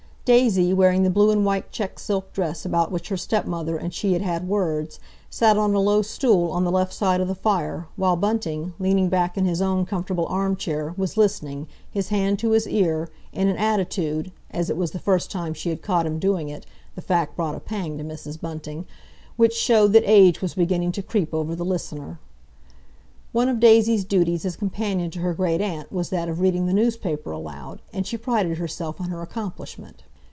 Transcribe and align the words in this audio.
Daisy, 0.23 0.71
wearing 0.71 1.01
the 1.03 1.09
blue 1.09 1.31
and 1.31 1.43
white 1.43 1.71
check 1.73 1.97
silk 1.99 2.31
dress 2.31 2.63
about 2.63 2.89
which 2.91 3.09
her 3.09 3.17
stepmother 3.17 3.75
and 3.75 3.91
she 3.93 4.13
had 4.13 4.21
had 4.21 4.47
words, 4.47 4.97
sat 5.31 5.57
on 5.57 5.73
a 5.73 5.79
low 5.79 6.01
stool 6.03 6.51
on 6.51 6.63
the 6.63 6.71
left 6.71 6.93
side 6.93 7.19
of 7.19 7.27
the 7.27 7.33
fire, 7.35 7.87
while 7.97 8.15
Bunting, 8.15 8.73
leaning 8.79 9.09
back 9.09 9.35
in 9.37 9.43
his 9.45 9.61
own 9.63 9.83
comfortable 9.83 10.27
arm 10.27 10.55
chair, 10.55 10.93
was 10.95 11.17
listening, 11.17 11.67
his 11.89 12.09
hand 12.09 12.37
to 12.39 12.51
his 12.51 12.65
ear, 12.67 13.09
in 13.33 13.49
an 13.49 13.57
attitude—as 13.57 14.69
it 14.69 14.77
was 14.77 14.91
the 14.91 14.99
first 14.99 15.31
time 15.31 15.53
she 15.55 15.67
had 15.69 15.81
caught 15.81 16.05
him 16.05 16.19
doing 16.19 16.47
it, 16.49 16.65
the 16.95 17.01
fact 17.01 17.35
brought 17.35 17.55
a 17.55 17.59
pang 17.59 17.97
to 17.97 18.03
Mrs. 18.03 18.39
Bunting—which 18.39 19.53
showed 19.55 19.91
that 19.93 20.03
age 20.05 20.39
was 20.39 20.53
beginning 20.53 20.91
to 20.93 21.01
creep 21.03 21.33
over 21.33 21.55
the 21.55 21.65
listener. 21.65 22.19
One 23.33 23.49
of 23.49 23.59
Daisy's 23.59 24.05
duties 24.05 24.45
as 24.45 24.55
companion 24.55 25.09
to 25.11 25.19
her 25.19 25.33
great 25.33 25.59
aunt 25.61 25.91
was 25.91 26.09
that 26.09 26.29
of 26.29 26.39
reading 26.39 26.67
the 26.67 26.73
newspaper 26.73 27.31
aloud, 27.31 27.81
and 27.91 28.05
she 28.07 28.15
prided 28.17 28.59
herself 28.59 29.01
on 29.01 29.09
her 29.09 29.21
accomplishment. 29.23 30.03